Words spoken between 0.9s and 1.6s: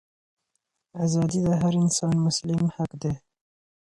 ازادي د